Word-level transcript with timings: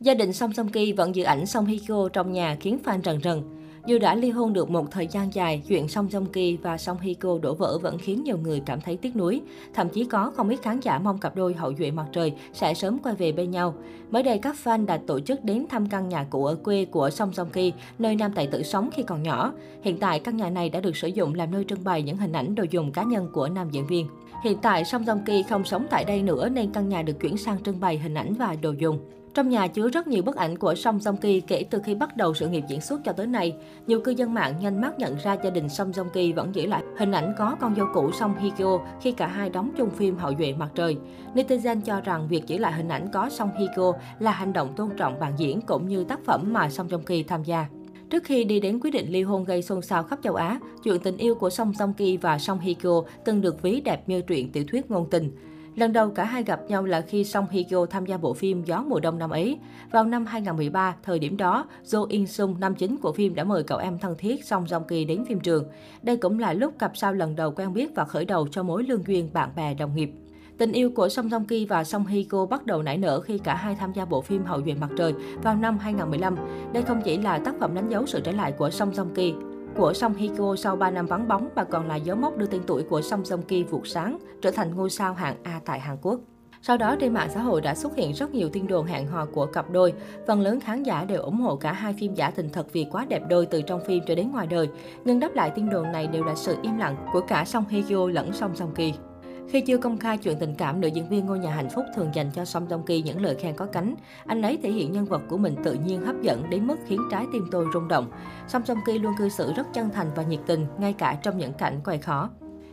Gia 0.00 0.14
đình 0.14 0.32
Song 0.32 0.52
Song 0.52 0.68
Ki 0.68 0.92
vẫn 0.92 1.14
giữ 1.14 1.24
ảnh 1.24 1.46
Song 1.46 1.66
Hye 1.66 1.78
Kyo 1.88 2.08
trong 2.08 2.32
nhà 2.32 2.56
khiến 2.60 2.78
fan 2.84 3.00
rần 3.04 3.20
rần. 3.22 3.42
Dù 3.86 3.98
đã 3.98 4.14
ly 4.14 4.30
hôn 4.30 4.52
được 4.52 4.70
một 4.70 4.90
thời 4.90 5.06
gian 5.06 5.34
dài, 5.34 5.62
chuyện 5.68 5.88
Song 5.88 6.10
Song 6.10 6.26
Ki 6.26 6.56
và 6.56 6.78
Song 6.78 6.98
Hye 7.00 7.14
Kyo 7.14 7.38
đổ 7.42 7.54
vỡ 7.54 7.78
vẫn 7.78 7.98
khiến 7.98 8.24
nhiều 8.24 8.38
người 8.38 8.60
cảm 8.66 8.80
thấy 8.80 8.96
tiếc 8.96 9.16
nuối. 9.16 9.40
Thậm 9.74 9.88
chí 9.88 10.04
có 10.04 10.32
không 10.36 10.48
ít 10.48 10.62
khán 10.62 10.80
giả 10.80 10.98
mong 10.98 11.18
cặp 11.18 11.36
đôi 11.36 11.54
hậu 11.54 11.72
duệ 11.78 11.90
mặt 11.90 12.06
trời 12.12 12.32
sẽ 12.52 12.74
sớm 12.74 12.98
quay 12.98 13.14
về 13.14 13.32
bên 13.32 13.50
nhau. 13.50 13.74
Mới 14.10 14.22
đây, 14.22 14.38
các 14.38 14.56
fan 14.64 14.86
đã 14.86 15.00
tổ 15.06 15.20
chức 15.20 15.44
đến 15.44 15.66
thăm 15.68 15.88
căn 15.88 16.08
nhà 16.08 16.24
cũ 16.30 16.44
ở 16.44 16.54
quê 16.54 16.84
của 16.84 17.10
Song 17.10 17.32
Song 17.32 17.50
Ki, 17.50 17.72
nơi 17.98 18.16
nam 18.16 18.32
tài 18.32 18.46
tử 18.46 18.62
sống 18.62 18.90
khi 18.92 19.02
còn 19.02 19.22
nhỏ. 19.22 19.52
Hiện 19.82 19.98
tại, 19.98 20.20
căn 20.20 20.36
nhà 20.36 20.50
này 20.50 20.70
đã 20.70 20.80
được 20.80 20.96
sử 20.96 21.08
dụng 21.08 21.34
làm 21.34 21.50
nơi 21.50 21.64
trưng 21.68 21.84
bày 21.84 22.02
những 22.02 22.16
hình 22.16 22.32
ảnh 22.32 22.54
đồ 22.54 22.64
dùng 22.70 22.92
cá 22.92 23.02
nhân 23.02 23.28
của 23.32 23.48
nam 23.48 23.70
diễn 23.70 23.86
viên. 23.86 24.08
Hiện 24.44 24.58
tại, 24.62 24.84
Song 24.84 25.04
Song 25.06 25.24
Ki 25.26 25.42
không 25.42 25.64
sống 25.64 25.86
tại 25.90 26.04
đây 26.04 26.22
nữa 26.22 26.48
nên 26.48 26.72
căn 26.72 26.88
nhà 26.88 27.02
được 27.02 27.20
chuyển 27.20 27.36
sang 27.36 27.62
trưng 27.62 27.80
bày 27.80 27.98
hình 27.98 28.14
ảnh 28.14 28.34
và 28.34 28.56
đồ 28.62 28.72
dùng. 28.78 28.98
Trong 29.36 29.48
nhà 29.48 29.66
chứa 29.66 29.88
rất 29.88 30.08
nhiều 30.08 30.22
bức 30.22 30.36
ảnh 30.36 30.58
của 30.58 30.74
Song 30.74 30.98
Joong 30.98 31.16
Ki 31.16 31.40
kể 31.40 31.64
từ 31.70 31.80
khi 31.84 31.94
bắt 31.94 32.16
đầu 32.16 32.34
sự 32.34 32.48
nghiệp 32.48 32.64
diễn 32.68 32.80
xuất 32.80 33.04
cho 33.04 33.12
tới 33.12 33.26
nay. 33.26 33.56
Nhiều 33.86 34.00
cư 34.00 34.10
dân 34.10 34.34
mạng 34.34 34.54
nhanh 34.60 34.80
mắt 34.80 34.98
nhận 34.98 35.16
ra 35.16 35.36
gia 35.44 35.50
đình 35.50 35.68
Song 35.68 35.90
Joong 35.90 36.08
Ki 36.08 36.32
vẫn 36.32 36.54
giữ 36.54 36.66
lại 36.66 36.82
hình 36.98 37.12
ảnh 37.12 37.34
có 37.38 37.56
con 37.60 37.74
dâu 37.76 37.86
cũ 37.94 38.10
Song 38.12 38.34
Hye 38.38 38.50
Kyo 38.58 38.78
khi 39.00 39.12
cả 39.12 39.26
hai 39.26 39.50
đóng 39.50 39.70
chung 39.76 39.90
phim 39.90 40.16
Hậu 40.16 40.32
duệ 40.38 40.54
mặt 40.58 40.68
trời. 40.74 40.96
Netizen 41.34 41.80
cho 41.80 42.00
rằng 42.00 42.28
việc 42.28 42.46
giữ 42.46 42.58
lại 42.58 42.72
hình 42.72 42.88
ảnh 42.88 43.08
có 43.12 43.28
Song 43.28 43.50
Hye 43.58 43.66
Kyo 43.76 43.92
là 44.18 44.30
hành 44.30 44.52
động 44.52 44.72
tôn 44.76 44.90
trọng 44.96 45.20
bạn 45.20 45.32
diễn 45.36 45.60
cũng 45.60 45.88
như 45.88 46.04
tác 46.04 46.24
phẩm 46.24 46.52
mà 46.52 46.70
Song 46.70 46.88
Joong 46.88 47.02
Ki 47.02 47.22
tham 47.22 47.44
gia. 47.44 47.66
Trước 48.10 48.24
khi 48.24 48.44
đi 48.44 48.60
đến 48.60 48.80
quyết 48.80 48.90
định 48.90 49.12
ly 49.12 49.22
hôn 49.22 49.44
gây 49.44 49.62
xôn 49.62 49.82
xao 49.82 50.02
khắp 50.02 50.18
châu 50.22 50.34
Á, 50.34 50.60
chuyện 50.84 51.00
tình 51.00 51.16
yêu 51.16 51.34
của 51.34 51.50
Song 51.50 51.72
Joong 51.72 51.92
Ki 51.92 52.16
và 52.16 52.38
Song 52.38 52.58
Hye 52.58 52.74
Kyo 52.74 53.02
từng 53.24 53.40
được 53.40 53.62
ví 53.62 53.80
đẹp 53.80 54.08
như 54.08 54.20
truyện 54.20 54.52
tiểu 54.52 54.64
thuyết 54.68 54.90
ngôn 54.90 55.10
tình. 55.10 55.30
Lần 55.76 55.92
đầu 55.92 56.10
cả 56.10 56.24
hai 56.24 56.42
gặp 56.42 56.60
nhau 56.68 56.84
là 56.84 57.00
khi 57.00 57.24
Song 57.24 57.46
Hye 57.50 57.62
Kyo 57.62 57.86
tham 57.86 58.06
gia 58.06 58.16
bộ 58.16 58.34
phim 58.34 58.64
Gió 58.64 58.84
mùa 58.88 59.00
đông 59.00 59.18
năm 59.18 59.30
ấy. 59.30 59.58
Vào 59.90 60.04
năm 60.04 60.26
2013, 60.26 60.96
thời 61.02 61.18
điểm 61.18 61.36
đó, 61.36 61.66
Jo 61.84 62.06
In 62.08 62.26
Sung, 62.26 62.56
nam 62.60 62.74
chính 62.74 62.96
của 62.96 63.12
phim 63.12 63.34
đã 63.34 63.44
mời 63.44 63.62
cậu 63.62 63.78
em 63.78 63.98
thân 63.98 64.14
thiết 64.18 64.44
Song 64.44 64.64
Jong-ki 64.64 65.06
đến 65.06 65.24
phim 65.28 65.40
trường. 65.40 65.64
Đây 66.02 66.16
cũng 66.16 66.38
là 66.38 66.52
lúc 66.52 66.78
cặp 66.78 66.96
sao 66.96 67.12
lần 67.12 67.36
đầu 67.36 67.52
quen 67.56 67.72
biết 67.72 67.94
và 67.94 68.04
khởi 68.04 68.24
đầu 68.24 68.48
cho 68.50 68.62
mối 68.62 68.82
lương 68.82 69.06
duyên 69.06 69.30
bạn 69.32 69.50
bè 69.56 69.74
đồng 69.74 69.96
nghiệp. 69.96 70.10
Tình 70.58 70.72
yêu 70.72 70.90
của 70.90 71.08
Song 71.08 71.28
Jong-ki 71.28 71.66
và 71.66 71.84
Song 71.84 72.06
Hye 72.06 72.22
Kyo 72.30 72.46
bắt 72.46 72.66
đầu 72.66 72.82
nảy 72.82 72.98
nở 72.98 73.20
khi 73.20 73.38
cả 73.38 73.54
hai 73.54 73.74
tham 73.74 73.92
gia 73.92 74.04
bộ 74.04 74.20
phim 74.20 74.44
Hậu 74.44 74.62
duệ 74.62 74.74
mặt 74.74 74.90
trời 74.98 75.14
vào 75.42 75.54
năm 75.54 75.78
2015. 75.78 76.36
Đây 76.72 76.82
không 76.82 77.02
chỉ 77.04 77.18
là 77.18 77.38
tác 77.38 77.54
phẩm 77.60 77.74
đánh 77.74 77.88
dấu 77.88 78.06
sự 78.06 78.20
trở 78.20 78.32
lại 78.32 78.52
của 78.52 78.70
Song 78.70 78.90
Jong-ki 78.92 79.45
của 79.76 79.92
Song 79.92 80.14
Hye 80.14 80.28
Kyo 80.36 80.56
sau 80.56 80.76
3 80.76 80.90
năm 80.90 81.06
vắng 81.06 81.28
bóng 81.28 81.48
mà 81.54 81.64
còn 81.64 81.88
là 81.88 81.96
dấu 81.96 82.16
mốc 82.16 82.36
đưa 82.36 82.46
tên 82.46 82.62
tuổi 82.66 82.82
của 82.82 83.02
Song 83.02 83.22
Joong 83.22 83.42
Ki 83.42 83.62
vụt 83.62 83.82
sáng, 83.84 84.18
trở 84.42 84.50
thành 84.50 84.74
ngôi 84.74 84.90
sao 84.90 85.14
hạng 85.14 85.36
A 85.42 85.60
tại 85.64 85.80
Hàn 85.80 85.96
Quốc. 86.02 86.20
Sau 86.62 86.76
đó 86.76 86.96
trên 87.00 87.14
mạng 87.14 87.28
xã 87.34 87.40
hội 87.40 87.60
đã 87.60 87.74
xuất 87.74 87.96
hiện 87.96 88.12
rất 88.12 88.34
nhiều 88.34 88.48
tin 88.48 88.66
đồn 88.66 88.86
hẹn 88.86 89.06
hò 89.06 89.26
của 89.26 89.46
cặp 89.46 89.70
đôi. 89.70 89.92
Phần 90.26 90.40
lớn 90.40 90.60
khán 90.60 90.82
giả 90.82 91.04
đều 91.04 91.22
ủng 91.22 91.40
hộ 91.40 91.56
cả 91.56 91.72
hai 91.72 91.94
phim 92.00 92.14
giả 92.14 92.30
tình 92.30 92.50
thật 92.52 92.66
vì 92.72 92.86
quá 92.92 93.06
đẹp 93.08 93.22
đôi 93.28 93.46
từ 93.46 93.62
trong 93.62 93.80
phim 93.84 94.02
cho 94.06 94.14
đến 94.14 94.32
ngoài 94.32 94.46
đời. 94.46 94.68
Nhưng 95.04 95.20
đáp 95.20 95.34
lại 95.34 95.50
tin 95.50 95.70
đồn 95.70 95.92
này 95.92 96.06
đều 96.06 96.24
là 96.24 96.34
sự 96.34 96.56
im 96.62 96.78
lặng 96.78 96.96
của 97.12 97.20
cả 97.20 97.44
Song 97.44 97.64
Hye 97.68 97.82
Kyo 97.82 98.08
lẫn 98.08 98.32
Song 98.32 98.52
Joong 98.54 98.72
Ki. 98.74 98.94
Khi 99.48 99.60
chưa 99.60 99.78
công 99.78 99.98
khai 99.98 100.18
chuyện 100.18 100.38
tình 100.38 100.54
cảm, 100.54 100.80
nữ 100.80 100.88
diễn 100.88 101.08
viên 101.08 101.26
ngôi 101.26 101.38
nhà 101.38 101.50
hạnh 101.50 101.68
phúc 101.74 101.84
thường 101.94 102.10
dành 102.14 102.30
cho 102.34 102.44
Song 102.44 102.68
Joong 102.68 102.82
Ki 102.82 103.02
những 103.02 103.22
lời 103.22 103.34
khen 103.34 103.56
có 103.56 103.66
cánh. 103.66 103.94
Anh 104.26 104.42
ấy 104.42 104.58
thể 104.62 104.70
hiện 104.70 104.92
nhân 104.92 105.04
vật 105.04 105.22
của 105.28 105.38
mình 105.38 105.54
tự 105.64 105.74
nhiên 105.74 106.02
hấp 106.02 106.22
dẫn 106.22 106.50
đến 106.50 106.66
mức 106.66 106.76
khiến 106.86 107.00
trái 107.10 107.26
tim 107.32 107.44
tôi 107.50 107.66
rung 107.74 107.88
động. 107.88 108.10
Song 108.48 108.62
Joong 108.62 108.80
Ki 108.86 108.98
luôn 108.98 109.12
cư 109.18 109.28
xử 109.28 109.52
rất 109.52 109.66
chân 109.74 109.90
thành 109.90 110.06
và 110.16 110.22
nhiệt 110.22 110.40
tình, 110.46 110.66
ngay 110.78 110.92
cả 110.92 111.18
trong 111.22 111.38
những 111.38 111.52
cảnh 111.52 111.80
quay 111.84 111.98
khó. 111.98 112.30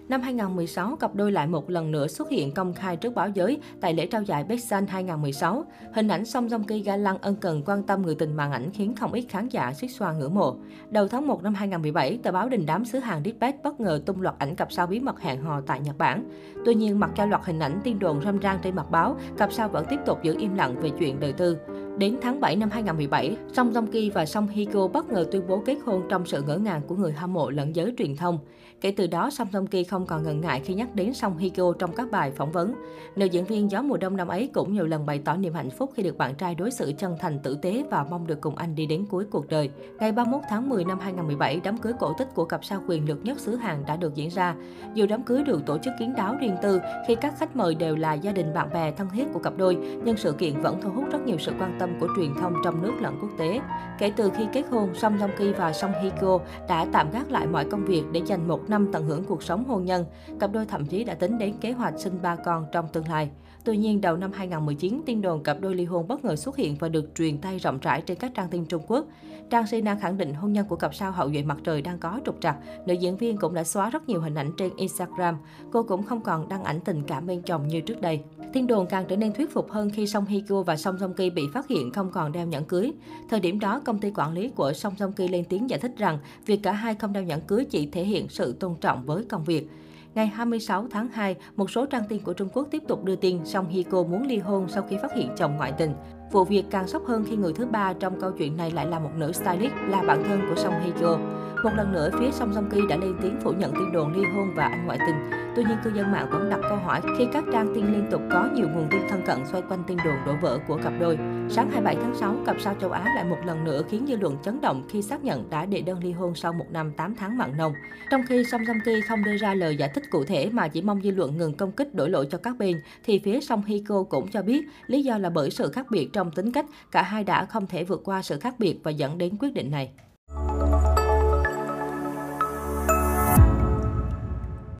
Năm 0.09 0.22
2016, 0.22 0.96
cặp 0.96 1.16
đôi 1.16 1.32
lại 1.32 1.48
một 1.48 1.70
lần 1.70 1.92
nữa 1.92 2.08
xuất 2.08 2.30
hiện 2.30 2.52
công 2.52 2.73
khai 2.73 2.98
trước 2.98 3.16
báo 3.16 3.30
giới 3.30 3.59
tại 3.82 3.94
lễ 3.94 4.06
trao 4.06 4.22
giải 4.23 4.44
Bexan 4.44 4.88
2016. 4.88 5.66
Hình 5.94 6.08
ảnh 6.08 6.26
song 6.26 6.50
song 6.50 6.64
Ki 6.64 6.80
ga 6.80 6.98
lăng 6.98 7.18
ân 7.18 7.36
cần 7.36 7.64
quan 7.66 7.84
tâm 7.84 8.02
người 8.02 8.16
tình 8.16 8.36
màn 8.36 8.52
ảnh 8.52 8.72
khiến 8.74 8.96
không 8.96 9.14
ít 9.14 9.26
khán 9.30 9.48
giả 9.50 9.74
suýt 9.74 9.88
xoa 9.88 10.14
ngưỡng 10.14 10.36
mộ. 10.36 10.56
Đầu 10.90 11.08
tháng 11.08 11.28
1 11.28 11.44
năm 11.44 11.54
2017, 11.54 12.20
tờ 12.24 12.31
báo 12.31 12.50
đình 12.50 12.66
đám 12.66 12.86
xứ 12.86 13.00
Hàn 13.00 13.24
Dispatch 13.24 13.64
bất 13.64 13.80
ngờ 13.80 14.02
tung 14.06 14.22
loạt 14.22 14.36
ảnh 14.40 14.56
cặp 14.56 14.72
sao 14.72 14.88
bí 14.88 15.00
mật 15.00 15.22
hẹn 15.22 15.42
hò 15.42 15.62
tại 15.62 15.80
Nhật 15.80 15.97
Bản. 15.97 16.30
Tuy 16.66 16.75
nhiên, 16.75 17.00
mặc 17.00 17.09
cho 17.16 17.25
loạt 17.25 17.42
hình 17.46 17.59
ảnh 17.59 17.81
tin 17.84 18.00
đồn 18.00 18.22
râm 18.22 18.40
ran 18.40 18.59
trên 18.63 18.75
mặt 18.75 18.92
báo, 18.92 19.16
cặp 19.38 19.53
sao 19.53 19.69
vẫn 19.69 19.86
tiếp 19.90 20.00
tục 20.06 20.24
giữ 20.24 20.36
im 20.40 20.56
lặng 20.56 20.75
về 20.81 20.90
chuyện 21.00 21.19
đời 21.19 21.34
tư. 21.34 21.58
Đến 21.98 22.18
tháng 22.22 22.40
7 22.40 22.56
năm 22.56 22.70
2017, 22.70 23.38
Song 23.54 23.72
Joong 23.72 23.88
Ki 23.88 24.09
và 24.09 24.26
Song 24.26 24.48
Hye 24.48 24.66
Kyo 24.66 24.88
bất 24.88 25.09
ngờ 25.09 25.26
tuyên 25.31 25.48
bố 25.48 25.62
kết 25.66 25.78
hôn 25.86 26.02
trong 26.09 26.26
sự 26.26 26.42
ngỡ 26.42 26.58
ngàng 26.58 26.81
của 26.88 26.96
người 26.96 27.12
hâm 27.12 27.34
mộ 27.34 27.50
lẫn 27.50 27.76
giới 27.76 27.94
truyền 27.98 28.16
thông. 28.16 28.40
Kể 28.81 28.94
từ 28.98 29.08
đó, 29.08 29.30
Song 29.30 29.48
Joong 29.52 29.68
Ki 29.68 29.84
không 29.84 30.06
còn 30.06 30.24
ngần 30.24 30.42
ngại 30.42 30.62
khi 30.66 30.74
nhắc 30.74 30.96
đến 30.96 31.14
Song 31.14 31.38
Hye 31.38 31.50
Kyo 31.50 31.74
trong 31.80 31.96
các 31.96 32.12
bài 32.12 32.31
phỏng 32.31 32.52
vấn. 32.52 32.74
Nữ 33.16 33.26
diễn 33.26 33.46
viên 33.46 33.72
Gió 33.72 33.81
mùa 33.81 33.98
đông 33.98 34.18
năm 34.18 34.28
ấy 34.28 34.50
cũng 34.54 34.74
nhiều 34.74 34.86
lần 34.86 35.06
bày 35.06 35.20
tỏ 35.26 35.36
niềm 35.36 35.54
hạnh 35.54 35.70
phúc 35.70 35.92
khi 35.96 36.04
được 36.04 36.18
bạn 36.18 36.36
trai 36.36 36.56
đối 36.56 36.72
xử 36.72 36.94
chân 36.98 37.16
thành 37.20 37.40
tử 37.40 37.58
tế 37.62 37.84
và 37.92 38.06
mong 38.10 38.28
được 38.28 38.42
cùng 38.42 38.56
anh 38.56 38.75
đi 38.75 38.86
đến 38.86 39.06
cuối 39.10 39.25
cuộc 39.31 39.48
đời. 39.48 39.70
Ngày 40.00 40.12
31 40.12 40.42
tháng 40.50 40.70
10 40.70 40.86
năm 40.86 41.00
2017, 41.00 41.60
đám 41.64 41.78
cưới 41.78 41.94
cổ 42.00 42.14
tích 42.18 42.28
của 42.36 42.46
cặp 42.46 42.66
sao 42.66 42.81
quyền 42.88 43.08
lực 43.08 43.20
nhất 43.24 43.40
xứ 43.40 43.56
Hàn 43.56 43.86
đã 43.88 43.96
được 43.96 44.16
diễn 44.16 44.30
ra. 44.30 44.56
Dù 44.94 45.06
đám 45.10 45.24
cưới 45.24 45.44
được 45.44 45.66
tổ 45.66 45.78
chức 45.78 45.94
kiến 46.00 46.14
đáo 46.18 46.36
riêng 46.40 46.56
tư 46.62 46.81
khi 47.08 47.16
các 47.16 47.40
khách 47.40 47.56
mời 47.56 47.75
đều 47.75 47.96
là 47.96 48.14
gia 48.14 48.31
đình 48.31 48.54
bạn 48.54 48.70
bè 48.74 48.92
thân 48.92 49.08
thiết 49.14 49.25
của 49.34 49.40
cặp 49.40 49.58
đôi, 49.58 49.78
nhưng 50.06 50.18
sự 50.18 50.31
kiện 50.31 50.62
vẫn 50.62 50.81
thu 50.81 50.90
hút 50.90 51.06
rất 51.12 51.20
nhiều 51.25 51.38
sự 51.40 51.52
quan 51.60 51.75
tâm 51.80 51.82
của 51.99 52.07
truyền 52.16 52.35
thông 52.35 52.53
trong 52.63 52.81
nước 52.81 52.94
lẫn 53.01 53.17
quốc 53.21 53.29
tế. 53.38 53.61
Kể 53.99 54.11
từ 54.16 54.31
khi 54.38 54.47
kết 54.53 54.63
hôn, 54.71 54.95
Song 54.95 55.17
Joong 55.17 55.38
Ki 55.38 55.51
và 55.51 55.73
Song 55.73 55.94
Hye 56.01 56.09
Kyo 56.21 56.39
đã 56.69 56.85
tạm 56.91 57.11
gác 57.11 57.31
lại 57.31 57.47
mọi 57.47 57.66
công 57.66 57.85
việc 57.85 58.03
để 58.11 58.21
dành 58.25 58.47
một 58.47 58.69
năm 58.69 58.89
tận 58.91 59.05
hưởng 59.05 59.23
cuộc 59.23 59.44
sống 59.44 59.63
hôn 59.63 59.85
nhân. 59.85 60.05
Cặp 60.39 60.51
đôi 60.51 60.66
thậm 60.66 60.85
chí 60.85 61.03
đã 61.03 61.13
tính 61.13 61.38
đến 61.38 61.53
kế 61.61 61.71
hoạch 61.71 61.94
sinh 61.97 62.21
ba 62.21 62.35
con 62.35 62.66
trong 62.71 62.88
tương 62.88 63.07
lai. 63.07 63.29
Tuy 63.66 63.78
nhiên, 63.78 64.01
đầu 64.01 64.18
năm 64.18 64.31
2019, 64.31 65.01
tin 65.06 65.22
đồn 65.22 65.44
cặp 65.44 65.57
đôi 65.62 65.75
ly 65.75 65.85
hôn 65.85 66.07
bất 66.07 66.25
ngờ 66.25 66.35
xuất 66.35 66.57
hiện 66.57 66.75
và 66.79 66.90
được 66.90 67.16
truyền 67.16 67.38
tay 67.38 67.57
rộng 67.57 67.79
rãi 67.81 68.01
trên 68.01 68.18
các 68.18 68.31
trang 68.35 68.47
tin 68.50 68.66
Trung 68.66 68.81
Quốc. 68.88 69.06
Trang 69.50 69.68
Sina 69.68 69.96
khẳng 69.96 70.18
định 70.18 70.34
hôn 70.34 70.53
nhân 70.53 70.66
của 70.69 70.75
cặp 70.75 70.96
sao 70.96 71.12
hậu 71.12 71.31
duệ 71.31 71.44
mặt 71.44 71.57
trời 71.63 71.81
đang 71.81 71.97
có 71.97 72.19
trục 72.25 72.41
trặc. 72.41 72.57
Nữ 72.85 72.94
diễn 72.94 73.18
viên 73.18 73.38
cũng 73.38 73.53
đã 73.53 73.63
xóa 73.63 73.90
rất 73.90 74.09
nhiều 74.09 74.22
hình 74.22 74.35
ảnh 74.35 74.51
trên 74.57 74.75
Instagram. 74.75 75.38
Cô 75.72 75.84
cũng 75.84 76.03
không 76.03 76.22
còn 76.22 76.50
đăng 76.50 76.63
ảnh 76.63 76.79
tình 76.79 77.03
cảm 77.03 77.28
bên 77.28 77.41
chồng 77.41 77.68
như 77.68 77.81
trước 77.81 78.01
đây. 78.01 78.22
Tin 78.53 78.68
đồn 78.68 78.88
càng 78.88 79.06
trở 79.07 79.16
nên 79.16 79.34
thuyết 79.34 79.53
phục 79.53 79.72
hơn 79.72 79.90
khi 79.90 80.07
Song 80.07 80.25
Hye 80.25 80.41
Kyo 80.47 80.62
và 80.62 80.75
Song 80.75 80.97
Song 81.00 81.13
Ki 81.13 81.30
bị 81.30 81.44
phát 81.53 81.68
hiện 81.68 81.91
không 81.91 82.12
còn 82.12 82.31
đeo 82.31 82.47
nhẫn 82.47 82.66
cưới. 82.66 82.91
Thời 83.30 83.40
điểm 83.40 83.59
đó, 83.59 83.81
công 83.85 84.00
ty 84.00 84.12
quản 84.16 84.34
lý 84.34 84.50
của 84.50 84.74
Song 84.74 84.94
Song 85.00 85.13
Ki 85.13 85.28
lên 85.28 85.45
tiếng 85.50 85.69
giải 85.69 85.80
thích 85.80 85.91
rằng 85.97 86.19
việc 86.45 86.59
cả 86.63 86.72
hai 86.72 86.95
không 86.95 87.13
đeo 87.13 87.24
nhẫn 87.24 87.41
cưới 87.41 87.66
chỉ 87.66 87.85
thể 87.85 88.03
hiện 88.03 88.30
sự 88.30 88.53
tôn 88.53 88.75
trọng 88.81 89.06
với 89.06 89.24
công 89.24 89.44
việc. 89.44 89.69
Ngày 90.16 90.28
26 90.28 90.88
tháng 90.91 91.07
2, 91.07 91.35
một 91.56 91.72
số 91.72 91.85
trang 91.85 92.03
tin 92.09 92.24
của 92.24 92.34
Trung 92.34 92.50
Quốc 92.53 92.68
tiếp 92.72 92.84
tục 92.88 93.03
đưa 93.03 93.16
tin 93.16 93.46
Song 93.46 93.69
Hye 93.69 93.84
Kyo 93.84 94.03
muốn 94.03 94.28
ly 94.28 94.38
hôn 94.38 94.68
sau 94.69 94.84
khi 94.90 94.97
phát 95.01 95.13
hiện 95.16 95.29
chồng 95.38 95.56
ngoại 95.57 95.74
tình. 95.78 95.94
Vụ 96.31 96.44
việc 96.44 96.63
càng 96.69 96.88
sốc 96.88 97.06
hơn 97.06 97.25
khi 97.29 97.35
người 97.35 97.53
thứ 97.53 97.66
ba 97.66 97.94
trong 97.94 98.22
câu 98.22 98.31
chuyện 98.31 98.57
này 98.57 98.72
lại 98.72 98.85
là 98.85 99.00
một 99.00 99.09
nữ 99.16 99.31
stylist, 99.31 99.74
là 99.90 100.01
bạn 100.01 100.24
thân 100.28 100.41
của 100.50 100.56
Song 100.56 100.74
Hye 100.84 100.91
Kyo. 100.91 101.18
Một 101.63 101.72
lần 101.75 101.91
nữa, 101.91 102.09
phía 102.19 102.31
Song 102.31 102.51
Joong 102.51 102.69
Ki 102.69 102.81
đã 102.90 102.97
lên 102.97 103.16
tiếng 103.22 103.40
phủ 103.41 103.51
nhận 103.51 103.72
tin 103.72 103.91
đồn 103.91 104.13
ly 104.13 104.24
hôn 104.35 104.53
và 104.56 104.63
anh 104.63 104.85
ngoại 104.85 105.00
tình. 105.07 105.16
Tuy 105.56 105.63
nhiên, 105.63 105.78
cư 105.84 105.91
dân 105.96 106.12
mạng 106.12 106.28
vẫn 106.31 106.50
đặt 106.50 106.59
câu 106.69 106.78
hỏi 106.78 107.01
khi 107.18 107.28
các 107.34 107.44
trang 107.53 107.72
tin 107.75 107.85
liên 107.85 108.07
tục 108.12 108.22
có 108.31 108.50
nhiều 108.56 108.68
nguồn 108.69 108.88
tin 108.91 109.01
thân 109.09 109.22
cận 109.25 109.38
xoay 109.46 109.63
quanh 109.69 109.84
tin 109.88 109.97
đồn 110.06 110.16
đổ 110.25 110.34
vỡ 110.41 110.59
của 110.68 110.79
cặp 110.84 110.94
đôi. 111.00 111.18
Sáng 111.50 111.72
27 111.72 111.96
tháng 111.96 112.16
6, 112.16 112.35
cặp 112.46 112.56
sao 112.62 112.75
châu 112.81 112.91
Á 112.91 113.13
lại 113.16 113.24
một 113.24 113.38
lần 113.46 113.63
nữa 113.63 113.81
khiến 113.90 114.06
dư 114.07 114.16
luận 114.16 114.38
chấn 114.44 114.62
động 114.62 114.84
khi 114.90 115.01
xác 115.01 115.24
nhận 115.24 115.50
đã 115.50 115.66
đệ 115.66 115.81
đơn 115.81 116.03
ly 116.03 116.12
hôn 116.12 116.35
sau 116.35 116.53
một 116.53 116.66
năm 116.72 116.91
8 116.97 117.16
tháng 117.16 117.38
mặn 117.38 117.57
nồng. 117.57 117.74
Trong 118.09 118.22
khi 118.28 118.44
Song 118.45 118.62
Joong 118.62 118.80
Ki 118.85 119.01
không 119.01 119.24
đưa 119.24 119.38
ra 119.38 119.53
lời 119.53 119.75
giải 119.75 119.90
thích 119.95 120.03
cụ 120.12 120.24
thể 120.24 120.50
mà 120.50 120.68
chỉ 120.68 120.81
mong 120.81 121.01
dư 121.01 121.12
luận 121.12 121.38
ngừng 121.38 121.57
công 121.57 121.72
kích 121.72 121.95
đổi 121.95 122.09
lỗi 122.09 122.28
cho 122.31 122.38
các 122.38 122.57
bên, 122.57 122.81
thì 123.03 123.19
phía 123.19 123.40
Song 123.40 123.63
Hye 123.66 123.80
Kyo 123.88 124.03
cũng 124.03 124.28
cho 124.28 124.41
biết 124.41 124.66
lý 124.88 125.03
do 125.03 125.18
là 125.18 125.30
bởi 125.30 125.51
sự 125.51 125.72
khác 125.72 125.85
biệt 125.91 126.09
trong 126.13 126.31
tính 126.31 126.51
cách, 126.51 126.66
cả 126.91 127.01
hai 127.01 127.24
đã 127.24 127.45
không 127.45 127.68
thể 127.68 127.84
vượt 127.84 128.01
qua 128.03 128.22
sự 128.22 128.40
khác 128.40 128.56
biệt 128.59 128.80
và 128.84 128.91
dẫn 128.91 129.18
đến 129.18 129.38
quyết 129.40 129.53
định 129.53 129.72
này. 129.72 129.91